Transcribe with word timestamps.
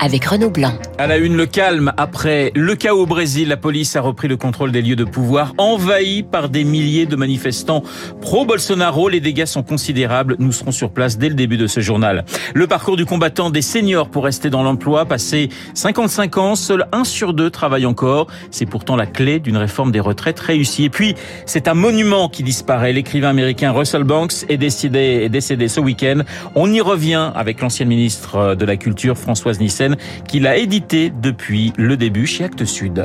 avec 0.00 0.24
Renaud 0.24 0.50
Blanc. 0.50 0.72
À 0.98 1.06
la 1.06 1.16
une, 1.16 1.36
le 1.36 1.46
calme. 1.46 1.92
Après 1.96 2.52
le 2.54 2.74
chaos 2.74 3.02
au 3.02 3.06
Brésil, 3.06 3.48
la 3.48 3.56
police 3.56 3.96
a 3.96 4.00
repris 4.00 4.28
le 4.28 4.36
contrôle 4.36 4.72
des 4.72 4.82
lieux 4.82 4.96
de 4.96 5.04
pouvoir, 5.04 5.54
envahis 5.58 6.22
par 6.22 6.48
des 6.48 6.64
milliers 6.64 7.06
de 7.06 7.16
manifestants 7.16 7.82
pro-Bolsonaro. 8.20 9.08
Les 9.08 9.20
dégâts 9.20 9.44
sont 9.44 9.62
considérables. 9.62 10.36
Nous 10.38 10.52
serons 10.52 10.72
sur 10.72 10.90
place 10.90 11.18
dès 11.18 11.28
le 11.28 11.34
début 11.34 11.56
de 11.56 11.66
ce 11.66 11.80
journal. 11.80 12.24
Le 12.54 12.66
parcours 12.66 12.96
du 12.96 13.06
combattant 13.06 13.50
des 13.50 13.62
seniors 13.62 14.08
pour 14.08 14.24
rester 14.24 14.50
dans 14.50 14.62
l'emploi, 14.62 15.06
passé 15.06 15.48
55 15.74 16.38
ans, 16.38 16.54
seul 16.56 16.86
un 16.92 17.04
sur 17.04 17.34
deux 17.34 17.50
travaille 17.50 17.86
encore. 17.86 18.26
C'est 18.50 18.66
pourtant 18.66 18.96
la 18.96 19.06
clé 19.06 19.38
d'une 19.38 19.56
réforme 19.56 19.92
des 19.92 20.00
retraites 20.00 20.40
réussie. 20.40 20.84
Et 20.84 20.90
puis, 20.90 21.14
c'est 21.46 21.68
un 21.68 21.74
monument 21.74 22.28
qui 22.28 22.42
disparaît. 22.42 22.92
L'écrivain 22.92 23.30
américain 23.30 23.72
Russell 23.72 24.04
Banks 24.04 24.44
est 24.48 24.56
décédé, 24.56 25.28
ce 25.68 25.80
week-end. 25.80 26.22
On 26.54 26.72
y 26.72 26.80
revient 26.80 27.30
avec 27.34 27.60
l'ancienne 27.60 27.88
ministre 27.88 28.54
de 28.54 28.64
la 28.64 28.76
Culture, 28.76 29.16
Françoise 29.16 29.60
Nissen 29.60 29.85
qu'il 30.26 30.46
a 30.46 30.56
édité 30.56 31.12
depuis 31.14 31.72
le 31.76 31.96
début 31.96 32.26
chez 32.26 32.44
Actes 32.44 32.64
Sud. 32.64 33.04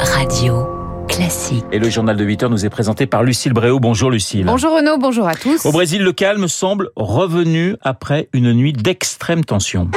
Radio 0.00 0.66
classique. 1.08 1.64
Et 1.70 1.78
le 1.78 1.88
journal 1.90 2.16
de 2.16 2.24
8 2.24 2.44
heures 2.44 2.50
nous 2.50 2.64
est 2.64 2.70
présenté 2.70 3.06
par 3.06 3.22
Lucille 3.22 3.52
Bréau. 3.52 3.78
Bonjour 3.78 4.10
Lucille. 4.10 4.44
Bonjour 4.46 4.74
Renaud, 4.74 4.98
bonjour 4.98 5.28
à 5.28 5.34
tous. 5.34 5.64
Au 5.66 5.72
Brésil, 5.72 6.02
le 6.02 6.12
calme 6.12 6.48
semble 6.48 6.90
revenu 6.96 7.76
après 7.82 8.28
une 8.32 8.52
nuit 8.52 8.72
d'extrême 8.72 9.44
tension. 9.44 9.90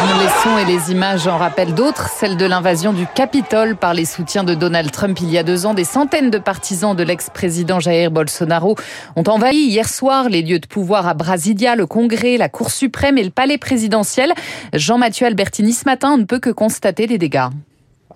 Les 0.00 0.28
sons 0.42 0.58
et 0.58 0.64
les 0.64 0.92
images 0.92 1.26
en 1.26 1.38
rappellent 1.38 1.74
d'autres, 1.74 2.08
celle 2.08 2.36
de 2.36 2.46
l'invasion 2.46 2.92
du 2.92 3.04
Capitole 3.16 3.74
par 3.74 3.94
les 3.94 4.04
soutiens 4.04 4.44
de 4.44 4.54
Donald 4.54 4.92
Trump 4.92 5.18
il 5.20 5.28
y 5.28 5.38
a 5.38 5.42
deux 5.42 5.66
ans. 5.66 5.74
Des 5.74 5.82
centaines 5.82 6.30
de 6.30 6.38
partisans 6.38 6.94
de 6.94 7.02
l'ex-président 7.02 7.80
Jair 7.80 8.12
Bolsonaro 8.12 8.76
ont 9.16 9.24
envahi 9.24 9.56
hier 9.56 9.88
soir 9.88 10.28
les 10.28 10.42
lieux 10.42 10.60
de 10.60 10.68
pouvoir 10.68 11.08
à 11.08 11.14
Brasilia, 11.14 11.74
le 11.74 11.86
Congrès, 11.86 12.36
la 12.36 12.48
Cour 12.48 12.70
suprême 12.70 13.18
et 13.18 13.24
le 13.24 13.30
palais 13.30 13.58
présidentiel. 13.58 14.32
Jean-Mathieu 14.72 15.26
Albertini 15.26 15.72
ce 15.72 15.84
matin 15.84 16.16
ne 16.16 16.24
peut 16.24 16.38
que 16.38 16.50
constater 16.50 17.08
les 17.08 17.18
dégâts. 17.18 17.48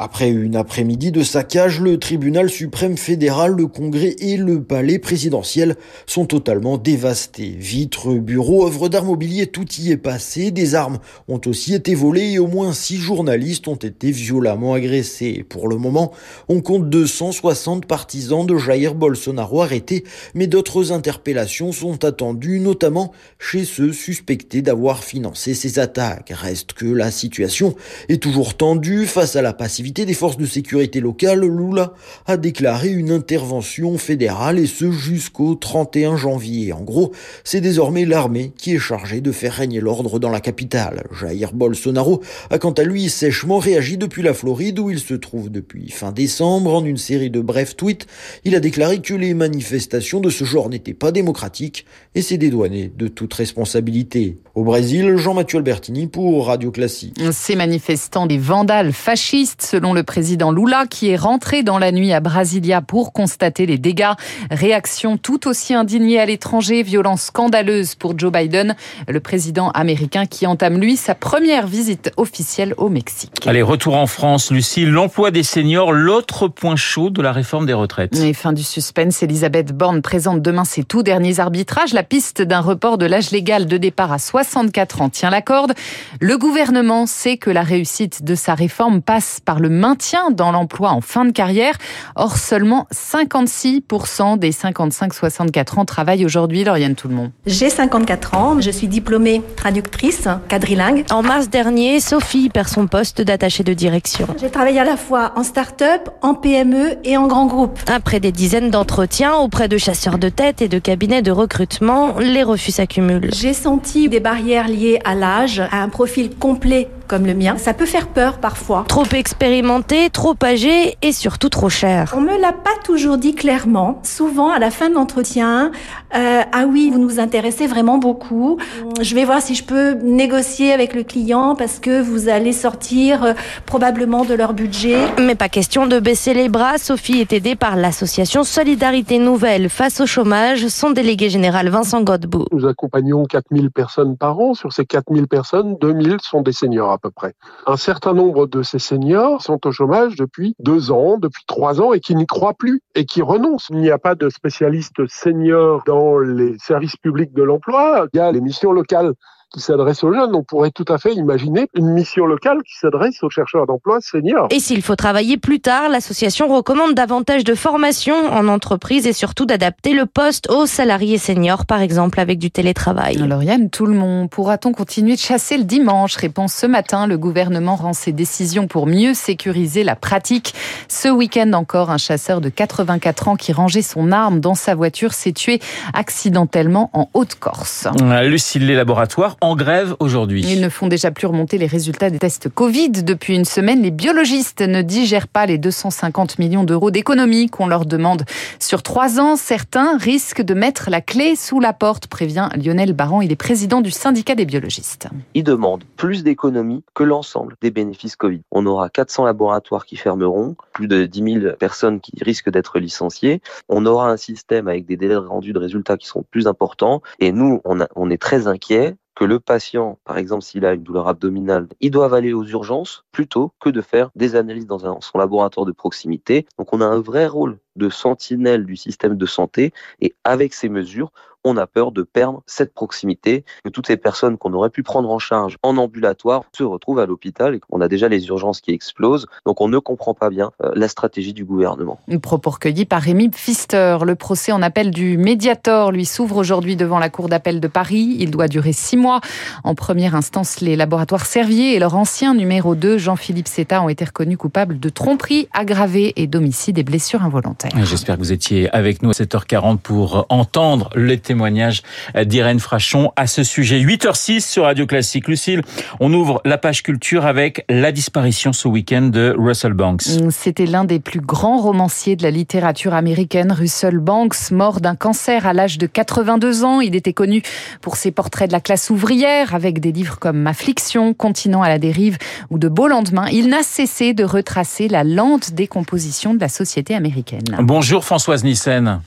Après 0.05 0.31
une 0.31 0.57
après-midi 0.57 1.13
de 1.13 1.23
saccage, 1.23 1.81
le 1.81 1.97
tribunal 1.97 2.51
suprême 2.51 2.97
fédéral, 2.97 3.53
le 3.53 3.69
congrès 3.69 4.17
et 4.19 4.37
le 4.37 4.61
palais 4.61 4.99
présidentiel 4.99 5.77
sont 6.07 6.27
totalement 6.27 6.77
dévastés. 6.77 7.55
Vitres, 7.57 8.13
bureaux, 8.15 8.67
œuvres 8.67 8.89
d'art 8.89 9.05
mobilier, 9.05 9.47
tout 9.47 9.69
y 9.79 9.93
est 9.93 9.97
passé. 9.97 10.51
Des 10.51 10.75
armes 10.75 10.99
ont 11.29 11.41
aussi 11.47 11.73
été 11.73 11.95
volées 11.95 12.33
et 12.33 12.41
au 12.41 12.49
moins 12.49 12.73
six 12.73 12.97
journalistes 12.97 13.69
ont 13.69 13.77
été 13.77 14.11
violemment 14.11 14.75
agressés. 14.75 15.47
Pour 15.49 15.69
le 15.69 15.77
moment, 15.77 16.11
on 16.49 16.63
compte 16.63 16.91
260 16.91 17.87
partisans 17.87 18.45
de 18.45 18.57
Jair 18.57 18.97
Bolsonaro 18.97 19.63
arrêtés, 19.63 20.03
mais 20.35 20.49
d'autres 20.49 20.91
interpellations 20.91 21.71
sont 21.71 22.05
attendues, 22.05 22.59
notamment 22.59 23.13
chez 23.39 23.65
ceux 23.65 23.93
suspectés 23.93 24.63
d'avoir 24.63 25.05
financé 25.05 25.55
ces 25.55 25.79
attaques. 25.79 26.33
Reste 26.35 26.73
que 26.73 26.87
la 26.87 27.13
situation 27.13 27.77
est 28.09 28.21
toujours 28.21 28.57
tendue 28.57 29.07
face 29.07 29.37
à 29.37 29.43
la 29.43 29.53
passivité 29.53 29.92
des 29.93 30.15
forces 30.15 30.39
de 30.39 30.47
sécurité 30.47 31.01
locales, 31.01 31.45
Lula 31.45 31.93
a 32.27 32.39
déclaré 32.39 32.89
une 32.89 33.11
intervention 33.11 33.99
fédérale 33.99 34.59
et 34.59 34.67
ce 34.67 34.91
jusqu'au 34.91 35.55
31 35.55 36.17
janvier. 36.17 36.73
En 36.73 36.81
gros, 36.81 37.13
c'est 37.45 37.61
désormais 37.61 38.07
l'armée 38.07 38.53
qui 38.57 38.75
est 38.75 38.79
chargée 38.79 39.21
de 39.21 39.31
faire 39.33 39.53
régner 39.53 39.81
l'ordre 39.81 40.19
dans 40.19 40.31
la 40.31 40.41
capitale. 40.41 41.05
Jair 41.21 41.53
Bolsonaro 41.53 42.23
a 42.51 42.59
quant 42.59 42.73
à 42.73 42.83
lui 42.83 43.11
sèchement 43.11 43.59
réagi 43.59 43.99
depuis 43.99 44.23
la 44.23 44.33
Floride 44.33 44.79
où 44.79 44.91
il 44.91 44.99
se 44.99 45.15
trouve 45.15 45.51
depuis 45.51 45.91
fin 45.91 46.11
décembre. 46.11 46.75
En 46.75 46.85
une 46.85 46.97
série 46.97 47.31
de 47.31 47.41
brefs 47.41 47.77
tweets, 47.77 48.07
il 48.45 48.55
a 48.55 48.61
déclaré 48.61 49.03
que 49.03 49.15
les 49.15 49.35
manifestations 49.35 50.21
de 50.21 50.31
ce 50.31 50.45
genre 50.45 50.71
n'étaient 50.71 50.95
pas 50.95 51.13
démocratiques 51.13 51.85
et 52.15 52.23
s'est 52.23 52.39
dédouané 52.39 52.91
de 52.97 53.09
toute 53.09 53.35
responsabilité. 53.35 54.39
Au 54.55 54.65
Brésil, 54.65 55.17
Jean-Mathieu 55.17 55.59
Albertini 55.59 56.07
pour 56.07 56.47
Radio 56.47 56.71
Classique. 56.71 57.21
Ces 57.33 57.57
manifestants, 57.57 58.27
des 58.27 58.39
vandales 58.39 58.93
fascistes, 58.93 59.72
selon 59.73 59.95
le 59.95 60.03
président 60.03 60.53
Lula, 60.53 60.85
qui 60.87 61.09
est 61.09 61.17
rentré 61.17 61.63
dans 61.63 61.79
la 61.79 61.93
nuit 61.93 62.13
à 62.13 62.21
Brasilia 62.21 62.83
pour 62.83 63.15
constater 63.15 63.65
les 63.65 63.79
dégâts. 63.79 64.13
Réaction 64.51 65.17
tout 65.17 65.49
aussi 65.49 65.73
indignée 65.73 66.21
à 66.21 66.27
l'étranger, 66.27 66.83
violence 66.83 67.23
scandaleuse 67.23 67.95
pour 67.95 68.19
Joe 68.19 68.31
Biden, 68.31 68.77
le 69.09 69.21
président 69.21 69.71
américain 69.71 70.27
qui 70.27 70.47
entame 70.47 70.79
lui 70.79 70.99
sa 70.99 71.15
première 71.15 71.67
visite 71.67 72.11
officielle 72.19 72.75
au 72.77 72.91
Mexique. 72.91 73.47
Allez, 73.47 73.63
retour 73.63 73.97
en 73.97 74.07
France, 74.07 74.51
Lucie. 74.51 74.85
L'emploi 74.85 75.31
des 75.31 75.43
seniors, 75.43 75.91
l'autre 75.91 76.49
point 76.49 76.77
chaud 76.77 77.09
de 77.09 77.23
la 77.23 77.33
réforme 77.33 77.65
des 77.65 77.73
retraites. 77.73 78.15
Et 78.17 78.35
fin 78.35 78.53
du 78.53 78.63
suspense, 78.63 79.23
Elisabeth 79.23 79.73
Borne 79.73 80.03
présente 80.03 80.43
demain 80.43 80.67
ses 80.67 80.85
tout 80.85 81.03
derniers 81.03 81.41
arbitrages. 81.41 81.95
La 81.95 82.03
piste 82.03 82.43
d'un 82.43 82.61
report 82.61 82.99
de 82.99 83.07
l'âge 83.07 83.31
légal 83.31 83.65
de 83.65 83.79
départ 83.79 84.13
à 84.13 84.19
64 84.19 85.01
ans 85.01 85.09
tient 85.09 85.31
la 85.31 85.41
corde. 85.41 85.73
Le 86.21 86.37
gouvernement 86.37 87.07
sait 87.07 87.39
que 87.39 87.49
la 87.49 87.63
réussite 87.63 88.23
de 88.23 88.35
sa 88.35 88.55
réforme 88.55 89.01
passe 89.01 89.41
par 89.43 89.62
le 89.63 89.71
maintien 89.71 90.31
dans 90.31 90.53
l'emploi 90.53 90.91
en 90.91 91.01
fin 91.01 91.25
de 91.25 91.31
carrière. 91.31 91.75
Or, 92.17 92.37
seulement 92.37 92.87
56% 92.93 94.39
des 94.39 94.51
55-64 94.51 95.79
ans 95.79 95.85
travaillent 95.85 96.25
aujourd'hui, 96.25 96.65
Lauriane 96.65 96.95
Tout 96.95 97.09
le 97.09 97.15
monde. 97.15 97.31
J'ai 97.47 97.71
54 97.71 98.35
ans, 98.35 98.61
je 98.61 98.71
suis 98.71 98.89
diplômée 98.89 99.43
traductrice, 99.57 100.29
quadrilingue. 100.49 101.05
En 101.11 101.23
mars 101.23 101.49
dernier, 101.49 102.01
Sophie 102.01 102.51
perd 102.51 102.69
son 102.69 102.87
poste 102.87 103.23
d'attachée 103.23 103.65
de 103.65 103.73
direction. 103.73 104.27
J'ai 104.41 104.51
travaillé 104.51 104.81
à 104.81 104.85
la 104.85 104.97
fois 104.97 105.33
en 105.37 105.45
start-up, 105.45 106.09
en 106.21 106.35
PME 106.35 106.99
et 107.05 107.17
en 107.17 107.27
grand 107.29 107.47
groupe. 107.47 107.79
Après 107.87 108.21
des 108.21 108.33
dizaines 108.33 108.71
d'entretiens 108.71 109.35
auprès 109.35 109.69
de 109.69 109.79
chasseurs 109.79 110.19
de 110.19 110.29
tête 110.29 110.61
et 110.61 110.69
de 110.69 110.79
cabinets 110.79 111.23
de 111.23 111.31
recrutement, 111.31 112.19
les 112.19 112.43
refus 112.43 112.73
s'accumulent. 112.73 113.31
J'ai 113.33 113.55
senti 113.55 114.09
des 114.09 114.21
barrières 114.21 114.69
liées 114.69 114.99
à 115.05 115.15
l'âge, 115.15 115.61
à 115.61 115.83
un 115.83 115.89
profil 115.89 116.31
complet 116.37 116.89
comme 117.07 117.27
le 117.27 117.35
mien. 117.35 117.57
Ça 117.59 117.75
peut 117.75 117.87
faire 117.87 118.09
peur 118.09 118.39
parfois. 118.39 118.85
Trop 118.89 119.05
expérimenté, 119.13 120.11
trop 120.11 120.35
âgé 120.43 120.97
et 121.03 121.13
surtout 121.13 121.49
trop 121.49 121.69
cher. 121.69 122.15
On 122.17 122.21
me 122.21 122.41
l'a 122.41 122.53
pas 122.53 122.71
toujours 122.85 123.19
dit 123.19 123.35
clairement. 123.35 124.01
Souvent, 124.03 124.51
à 124.51 124.59
la 124.59 124.71
fin 124.71 124.89
de 124.89 124.95
l'entretien, 124.95 125.71
euh, 126.15 126.43
ah 126.53 126.65
oui, 126.67 126.91
vous 126.93 126.99
nous 126.99 127.21
intéressez 127.21 127.67
vraiment 127.67 127.99
beaucoup. 127.99 128.59
Je 129.01 129.15
vais 129.15 129.25
voir 129.25 129.41
si 129.41 129.55
je 129.55 129.65
peux 129.65 129.95
négocier 130.03 130.73
avec 130.73 130.95
le 130.95 131.03
client 131.03 131.55
parce 131.57 131.79
que 131.79 132.01
vous 132.01 132.29
allez 132.29 132.53
sortir 132.53 133.25
euh, 133.25 133.33
probablement 133.67 134.25
de 134.25 134.35
leur 134.35 134.53
budget. 134.53 134.99
Mais 135.21 135.35
pas 135.35 135.49
question 135.49 135.87
de 135.87 136.01
baisser 136.01 136.35
les 136.35 136.49
bras. 136.49 136.79
Sophie 136.79 137.21
est 137.21 137.33
aidée 137.33 137.57
par 137.57 137.77
l'association 137.77 138.45
Solidarité 138.45 139.19
Nouvelle 139.19 139.69
face 139.69 140.01
au 140.01 140.07
chômage. 140.07 140.69
Son 140.69 140.91
délégué 140.91 141.31
général 141.31 141.69
Vincent 141.69 142.03
Godbout. 142.03 142.47
Nous 142.53 142.67
accompagnons 142.67 143.25
4000 143.25 143.71
personnes 143.71 144.17
par 144.17 144.39
an. 144.39 144.55
Sur 144.55 144.73
ces 144.73 144.85
4000 144.85 145.27
personnes, 145.27 145.77
2000 145.81 146.19
sont 146.21 146.43
des 146.43 146.53
seniors 146.53 146.92
à 146.93 146.99
peu 146.99 147.11
près. 147.11 147.35
Un 147.67 147.77
certain 147.77 148.15
nombre 148.15 148.47
de 148.47 148.63
ces 148.63 148.79
seniors 148.79 149.43
sont 149.43 149.67
au 149.67 149.73
chômage 149.73 150.17
depuis 150.17 150.55
deux 150.59 150.91
ans, 150.91 151.19
depuis 151.19 151.45
trois 151.47 151.81
ans 151.81 151.93
et 151.93 152.01
qui 152.01 152.15
n'y 152.15 152.27
croient 152.27 152.55
plus 152.55 152.83
et 152.95 153.05
qui 153.05 153.23
renoncent. 153.23 153.69
Il 153.71 153.79
n'y 153.79 153.91
a 153.91 153.99
pas 153.99 154.15
de 154.15 154.29
spécialistes 154.29 155.07
seniors 155.09 155.83
dans 155.87 156.19
les 156.19 156.57
services 156.59 156.97
publics 156.97 157.33
de 157.33 157.43
l'emploi. 157.43 158.07
Il 158.13 158.17
y 158.17 158.21
a 158.21 158.31
les 158.33 158.41
missions 158.41 158.73
locales 158.73 159.13
qui 159.53 159.61
s'adresse 159.61 160.03
aux 160.05 160.13
jeunes. 160.13 160.35
On 160.35 160.43
pourrait 160.43 160.71
tout 160.71 160.85
à 160.89 160.99
fait 160.99 161.13
imaginer 161.15 161.69
une 161.75 161.91
mission 161.91 162.27
locale 162.27 162.59
qui 162.67 162.77
s'adresse 162.79 163.23
aux 163.23 163.31
chercheurs 163.31 163.67
d'emploi 163.67 163.99
seniors. 164.01 164.49
Et 164.51 164.61
s'il 164.61 164.83
faut 164.83 164.97
travailler 164.97 165.37
plus 165.37 165.61
tard, 165.61 165.89
l'association 165.89 166.49
recommande 166.49 166.95
davantage 166.95 167.45
de 167.45 167.55
formation 167.55 168.15
en 168.33 168.49
entreprise 168.49 169.07
et 169.07 169.13
surtout 169.13 169.47
d'adapter 169.47 169.93
le 169.93 170.07
poste 170.07 170.51
aux 170.51 170.67
salariés 170.67 171.19
seniors, 171.19 171.67
par 171.67 171.81
exemple 171.81 172.21
avec 172.21 172.39
du 172.39 172.51
télétravail. 172.51 173.17
Lauriane, 173.17 173.71
tout 173.71 173.87
le 173.87 173.95
monde, 173.95 174.31
pourra-t-on 174.31 174.73
continuer 174.73 175.15
de 175.15 175.21
chasser 175.21 175.57
le 175.57 175.65
dimanche 175.65 176.17
Réponse 176.17 176.55
ce 176.55 176.67
matin, 176.67 177.07
le 177.07 177.19
gouvernement 177.19 177.77
rend 177.77 177.93
ses 177.93 178.13
décisions 178.13 178.67
pour 178.67 178.87
mieux 178.87 179.15
sécuriser 179.15 179.85
la 179.85 179.97
pratique. 179.97 180.55
Ce 180.89 181.09
week-end 181.09 181.53
encore, 181.53 181.91
un 181.91 181.99
chasseur 181.99 182.41
de 182.41 182.49
84 182.49 183.29
ans 183.29 183.37
qui 183.37 183.53
rangeait 183.53 183.83
son 183.83 184.13
arme 184.13 184.41
dans 184.41 184.55
sa 184.55 184.75
voiture 184.75 185.13
s'est 185.13 185.33
tué 185.33 185.61
accidentellement 185.95 186.91
en 186.93 187.09
Haute-Corse. 187.15 187.89
Lucille, 188.25 188.67
les 188.67 188.75
laboratoires 188.75 189.37
en 189.43 189.57
grève 189.57 189.97
aujourd'hui. 189.99 190.45
Ils 190.49 190.61
ne 190.61 190.69
font 190.69 190.87
déjà 190.87 191.11
plus 191.11 191.27
remonter 191.27 191.59
les 191.59 191.67
résultats 191.67 192.11
des 192.11 192.19
tests 192.19 192.49
Covid. 192.49 192.91
Depuis 192.91 193.35
une 193.35 193.45
semaine, 193.45 193.83
les 193.83 193.91
biologistes 193.91 194.63
ne 194.63 194.83
digèrent 194.83 195.27
pas 195.27 195.47
les 195.47 195.59
250 195.59 196.39
millions 196.39 196.63
d'euros 196.63 196.93
d'économies 196.93 197.49
qu'on 197.49 197.67
leur 197.67 197.85
demande 197.85 198.23
sur 198.61 198.85
trois 198.85 199.19
ans. 199.19 199.35
Certains 199.37 199.99
risquent 199.99 200.43
de 200.43 200.55
mettre 200.55 200.91
la 200.91 201.01
clé 201.01 201.35
sous 201.35 201.59
la 201.59 201.73
porte, 201.73 202.07
prévient 202.07 202.49
Lionel 202.55 202.93
Baran. 202.93 203.21
Il 203.21 203.33
est 203.33 203.37
président 203.37 203.81
du 203.81 203.91
syndicat 203.91 204.37
des 204.37 204.47
biologistes. 204.47 205.09
Ils 205.35 205.43
demandent 205.43 205.85
plus 205.97 206.23
d'économies 206.23 206.85
que 206.95 207.03
l'ensemble 207.03 207.57
des 207.61 207.73
bénéfices 207.73 208.15
Covid. 208.15 208.43
On 208.53 208.65
aura 208.65 208.91
400 208.91 209.25
laboratoires 209.25 209.87
qui 209.87 209.97
fermeront, 209.97 210.55
plus 210.73 210.87
de 210.87 211.05
10 211.05 211.41
000 211.41 211.57
personnes 211.59 212.01
qui 212.01 212.13
risquent 212.23 212.51
d'être 212.51 212.79
licenciées. 212.79 213.43
On 213.69 213.87
aura 213.87 214.09
un 214.09 214.17
système 214.17 214.69
avec 214.69 214.87
des 214.87 214.97
délais 214.97 215.15
de 215.15 215.19
rendu 215.19 215.53
de 215.53 215.59
résultats 215.59 215.97
qui 215.97 216.07
sont 216.07 216.25
plus 216.31 216.47
importants. 216.47 217.03
Et 217.19 217.33
nous, 217.33 217.61
on, 217.65 217.81
a, 217.81 217.89
on 217.97 218.09
est 218.09 218.23
très 218.23 218.47
inquiets 218.47 218.95
que 219.15 219.25
le 219.25 219.41
patient, 219.41 219.99
par 220.05 220.19
exemple 220.19 220.43
s'il 220.43 220.65
a 220.65 220.75
une 220.75 220.83
douleur 220.83 221.09
abdominale, 221.09 221.69
il 221.81 221.91
doit 221.91 222.15
aller 222.15 222.33
aux 222.33 222.45
urgences 222.45 223.05
plutôt 223.13 223.53
que 223.61 223.71
de 223.71 223.81
faire 223.81 224.11
des 224.17 224.37
analyses 224.37 224.67
dans 224.67 225.01
son 225.01 225.19
laboratoire 225.19 225.67
de 225.67 225.73
proximité. 225.73 226.47
Donc 226.59 226.73
on 226.73 226.81
a 226.81 226.87
un 226.87 227.01
vrai 227.01 227.27
rôle 227.27 227.59
de 227.77 227.89
sentinelle 227.89 228.65
du 228.65 228.77
système 228.77 229.17
de 229.17 229.27
santé 229.27 229.73
et 230.01 230.15
avec 230.25 230.55
ces 230.55 230.69
mesures, 230.69 231.13
on 231.45 231.57
a 231.57 231.67
peur 231.67 231.93
de 231.93 232.03
perdre 232.03 232.43
cette 232.47 232.75
proximité, 232.75 233.45
que 233.65 233.69
toutes 233.69 233.87
ces 233.87 233.97
personnes 233.97 234.39
qu'on 234.39 234.53
aurait 234.53 234.71
pu 234.71 234.83
prendre 234.83 235.11
en 235.11 235.19
charge 235.19 235.57
en 235.63 235.77
ambulatoire 235.77 236.43
se 236.53 236.63
retrouvent 236.63 236.99
à 236.99 237.07
l'hôpital 237.07 237.55
et 237.55 237.61
qu'on 237.61 237.81
a 237.81 237.89
déjà 237.89 238.09
les 238.09 238.27
urgences 238.29 238.61
qui 238.61 238.73
explosent. 238.73 239.27
Donc 239.47 239.61
on 239.61 239.69
ne 239.69 239.79
comprend 239.79 240.15
pas 240.15 240.31
bien 240.31 240.53
euh, 240.63 240.73
la 240.75 240.89
stratégie 240.89 241.33
du 241.33 241.45
gouvernement. 241.45 241.99
Une 242.09 242.21
propos 242.21 242.51
recueilli 242.51 242.85
par 242.85 243.03
Rémi 243.03 243.29
Pfister. 243.29 243.99
Le 244.05 244.15
procès 244.15 244.53
en 244.53 244.63
appel 244.63 244.91
du 244.91 245.19
Mediator 245.19 245.93
lui 245.93 246.05
s'ouvre 246.05 246.37
aujourd'hui 246.37 246.77
devant 246.77 246.99
la 246.99 247.11
Cour 247.11 247.29
d'appel 247.29 247.61
de 247.61 247.69
Paris. 247.69 248.17
Il 248.19 248.31
doit 248.31 248.49
durer 248.49 248.73
six 248.73 248.97
mois. 248.97 249.21
En 249.65 249.75
première 249.75 250.15
instance, 250.15 250.61
les 250.61 250.77
laboratoires 250.77 251.27
Servier 251.27 251.75
et 251.75 251.79
leur 251.79 251.95
ancien 251.97 252.35
numéro 252.35 252.75
2, 252.75 252.99
Jean-Philippe 252.99 253.49
Seta, 253.49 253.83
ont 253.83 253.89
été 253.89 254.05
reconnus 254.05 254.39
coupables 254.39 254.79
de 254.79 254.89
tromperie 254.89 255.49
aggravée 255.53 256.13
et 256.17 256.27
d'homicide 256.27 256.79
et 256.79 256.83
blessures 256.83 257.23
involontaires. 257.23 257.71
J'espère 257.85 258.17
que 258.17 258.21
vous 258.21 258.33
étiez 258.33 258.71
avec 258.71 259.03
nous 259.03 259.11
à 259.11 259.13
7h40 259.13 259.79
pour 259.79 260.27
entendre 260.29 260.91
les 260.95 261.19
témoignage 261.33 261.81
d'Irène 262.27 262.61
Frachon 262.61 263.11
à 263.17 263.27
ce 263.27 263.43
sujet. 263.43 263.81
8h06 263.81 264.47
sur 264.47 264.65
Radio 264.65 264.87
Classique. 264.87 265.29
Lucille, 265.29 265.63
on 265.99 266.13
ouvre 266.13 266.43
la 266.45 266.59
page 266.59 266.83
culture 266.83 267.25
avec 267.25 267.65
la 267.71 267.91
disparition 267.91 268.53
ce 268.53 268.69
week-end 268.69 269.01
de 269.01 269.35
Russell 269.39 269.73
Banks. 269.73 270.03
C'était 270.29 270.67
l'un 270.67 270.85
des 270.85 271.01
plus 271.01 271.21
grands 271.21 271.57
romanciers 271.57 272.17
de 272.17 272.23
la 272.23 272.31
littérature 272.31 272.93
américaine, 272.93 273.51
Russell 273.51 273.97
Banks, 273.97 274.51
mort 274.51 274.83
d'un 274.83 274.95
cancer 274.95 275.47
à 275.47 275.55
l'âge 275.55 275.79
de 275.79 275.87
82 275.87 276.65
ans. 276.65 276.83
Il 276.83 276.95
était 276.95 277.15
connu 277.15 277.41
pour 277.81 277.97
ses 277.97 278.11
portraits 278.11 278.49
de 278.49 278.53
la 278.53 278.61
classe 278.61 278.91
ouvrière 278.91 279.55
avec 279.55 279.81
des 279.81 279.93
livres 279.93 280.19
comme 280.19 280.47
Affliction, 280.47 281.15
Continent 281.15 281.63
à 281.63 281.71
la 281.71 281.79
dérive 281.79 282.19
ou 282.51 282.59
De 282.59 282.69
beaux 282.69 282.89
lendemains. 282.89 283.29
Il 283.33 283.49
n'a 283.49 283.63
cessé 283.63 284.13
de 284.13 284.25
retracer 284.25 284.89
la 284.89 285.03
lente 285.03 285.55
décomposition 285.55 286.35
de 286.35 286.41
la 286.41 286.51
société 286.51 286.95
américaine. 286.95 287.57
Bonjour 287.61 288.05
Françoise 288.05 288.45
Nissen. 288.45 289.01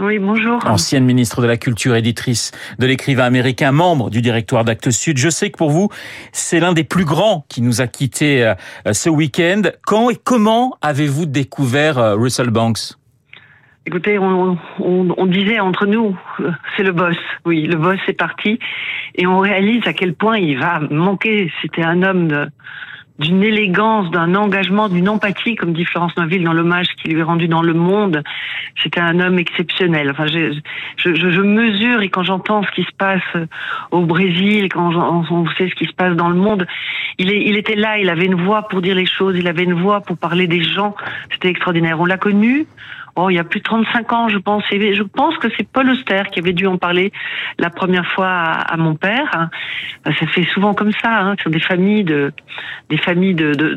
Oui, 0.00 0.18
bonjour. 0.18 0.58
Ancienne 0.66 1.04
ministre 1.04 1.40
de 1.40 1.46
la 1.46 1.56
Culture, 1.56 1.94
éditrice 1.94 2.50
de 2.80 2.86
l'écrivain 2.86 3.24
américain, 3.24 3.70
membre 3.70 4.10
du 4.10 4.22
directoire 4.22 4.64
d'Actes 4.64 4.90
Sud. 4.90 5.18
Je 5.18 5.28
sais 5.28 5.50
que 5.50 5.56
pour 5.56 5.70
vous, 5.70 5.88
c'est 6.32 6.58
l'un 6.58 6.72
des 6.72 6.82
plus 6.82 7.04
grands 7.04 7.44
qui 7.48 7.62
nous 7.62 7.80
a 7.80 7.86
quittés 7.86 8.44
euh, 8.44 8.54
ce 8.92 9.08
week-end. 9.08 9.62
Quand 9.86 10.10
et 10.10 10.16
comment 10.16 10.76
avez-vous 10.82 11.26
découvert 11.26 11.98
euh, 11.98 12.16
Russell 12.16 12.50
Banks? 12.50 12.94
Écoutez, 13.86 14.18
on, 14.18 14.58
on, 14.80 15.14
on, 15.16 15.26
disait 15.26 15.60
entre 15.60 15.86
nous, 15.86 16.18
euh, 16.40 16.50
c'est 16.76 16.82
le 16.82 16.92
boss. 16.92 17.16
Oui, 17.44 17.62
le 17.66 17.76
boss 17.76 18.00
est 18.08 18.14
parti. 18.14 18.58
Et 19.14 19.28
on 19.28 19.38
réalise 19.38 19.86
à 19.86 19.92
quel 19.92 20.14
point 20.14 20.38
il 20.38 20.58
va 20.58 20.80
manquer. 20.90 21.52
C'était 21.62 21.84
un 21.84 22.02
homme 22.02 22.26
de 22.26 22.48
d'une 23.18 23.44
élégance, 23.44 24.10
d'un 24.10 24.34
engagement, 24.34 24.88
d'une 24.88 25.08
empathie, 25.08 25.54
comme 25.54 25.72
dit 25.72 25.84
Florence 25.84 26.16
Noville 26.16 26.42
dans 26.42 26.52
l'hommage 26.52 26.88
qu'il 27.00 27.12
lui 27.12 27.20
est 27.20 27.24
rendu 27.24 27.46
dans 27.46 27.62
Le 27.62 27.72
Monde. 27.72 28.22
C'était 28.82 29.00
un 29.00 29.20
homme 29.20 29.38
exceptionnel. 29.38 30.10
Enfin, 30.10 30.26
je, 30.26 30.52
je, 30.96 31.14
je 31.14 31.40
mesure 31.40 32.02
et 32.02 32.08
quand 32.08 32.24
j'entends 32.24 32.64
ce 32.64 32.70
qui 32.72 32.82
se 32.82 32.94
passe 32.96 33.22
au 33.92 34.00
Brésil, 34.00 34.68
quand 34.68 34.94
on 34.94 35.46
sait 35.50 35.68
ce 35.68 35.74
qui 35.74 35.86
se 35.86 35.92
passe 35.92 36.16
dans 36.16 36.28
le 36.28 36.34
monde, 36.34 36.66
il, 37.18 37.30
est, 37.30 37.42
il 37.42 37.56
était 37.56 37.76
là, 37.76 37.98
il 37.98 38.10
avait 38.10 38.26
une 38.26 38.42
voix 38.42 38.66
pour 38.68 38.82
dire 38.82 38.96
les 38.96 39.06
choses, 39.06 39.36
il 39.38 39.46
avait 39.46 39.64
une 39.64 39.74
voix 39.74 40.00
pour 40.00 40.16
parler 40.16 40.48
des 40.48 40.64
gens. 40.64 40.96
C'était 41.30 41.50
extraordinaire. 41.50 42.00
On 42.00 42.06
l'a 42.06 42.18
connu 42.18 42.66
oh, 43.16 43.30
il 43.30 43.34
y 43.34 43.38
a 43.38 43.44
plus 43.44 43.60
de 43.60 43.64
35 43.64 44.12
ans, 44.12 44.28
je 44.28 44.38
pense. 44.38 44.64
Et 44.70 44.94
je 44.94 45.02
pense 45.02 45.36
que 45.38 45.48
c'est 45.56 45.68
Paul 45.68 45.88
Auster 45.90 46.22
qui 46.32 46.40
avait 46.40 46.52
dû 46.52 46.66
en 46.66 46.78
parler 46.78 47.12
la 47.58 47.70
première 47.70 48.06
fois 48.06 48.28
à, 48.28 48.76
mon 48.76 48.94
père. 48.94 49.48
Ça 50.04 50.26
fait 50.26 50.44
souvent 50.44 50.74
comme 50.74 50.92
ça, 51.02 51.20
hein, 51.20 51.34
sur 51.40 51.50
des 51.50 51.60
familles 51.60 52.04
de, 52.04 52.32
des 52.90 52.98
familles 52.98 53.34
de, 53.34 53.76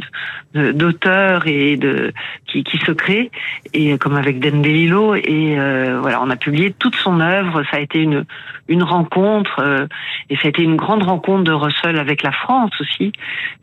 d'auteurs 0.53 1.47
et 1.47 1.77
de 1.77 2.13
qui, 2.45 2.63
qui 2.63 2.77
se 2.77 2.91
créent, 2.91 3.31
et 3.73 3.97
comme 3.97 4.15
avec 4.15 4.39
Den 4.39 4.61
DeLillo. 4.61 5.15
Et 5.15 5.59
euh, 5.59 5.99
voilà, 6.01 6.21
on 6.21 6.29
a 6.29 6.35
publié 6.35 6.71
toute 6.71 6.95
son 6.95 7.19
œuvre. 7.19 7.63
Ça 7.71 7.77
a 7.77 7.79
été 7.79 8.01
une 8.01 8.25
une 8.67 8.83
rencontre, 8.83 9.59
euh, 9.59 9.87
et 10.29 10.35
ça 10.35 10.43
a 10.45 10.49
été 10.49 10.63
une 10.63 10.75
grande 10.75 11.03
rencontre 11.03 11.43
de 11.43 11.51
Russell 11.51 11.97
avec 11.97 12.23
la 12.23 12.31
France 12.31 12.71
aussi. 12.79 13.11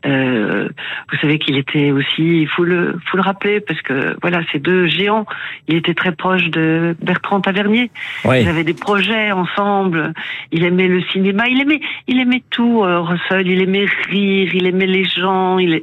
Euh, 0.05 0.69
vous 1.11 1.17
savez 1.19 1.39
qu'il 1.39 1.57
était 1.57 1.91
aussi, 1.91 2.41
il 2.41 2.47
faut 2.47 2.63
le 2.63 2.97
faut 3.05 3.17
le 3.17 3.23
rappeler 3.23 3.59
parce 3.59 3.81
que 3.81 4.17
voilà, 4.21 4.41
ces 4.51 4.59
deux 4.59 4.87
géants 4.87 5.25
il 5.67 5.77
était 5.77 5.93
très 5.93 6.11
proche 6.11 6.49
de 6.49 6.95
Bertrand 7.01 7.41
Tavernier. 7.41 7.89
Ils 8.25 8.47
avaient 8.47 8.63
des 8.63 8.73
projets 8.73 9.31
ensemble. 9.31 10.13
Il 10.51 10.63
aimait 10.63 10.87
le 10.87 11.01
cinéma. 11.11 11.47
Il 11.47 11.59
aimait, 11.61 11.81
il 12.07 12.19
aimait 12.19 12.43
tout, 12.49 12.83
euh, 12.83 13.01
Russell. 13.01 13.47
Il 13.47 13.61
aimait 13.61 13.85
rire. 14.09 14.53
Il 14.53 14.67
aimait 14.67 14.85
les 14.85 15.05
gens. 15.05 15.57
Il 15.57 15.81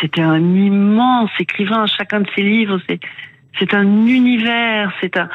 C'était 0.00 0.22
un 0.22 0.38
immense 0.38 1.30
écrivain. 1.40 1.86
Chacun 1.86 2.20
de 2.20 2.28
ses 2.34 2.42
livres, 2.42 2.80
c'est, 2.88 3.00
c'est 3.58 3.74
un 3.74 4.06
univers. 4.06 4.92
C'est 5.00 5.16
un, 5.16 5.28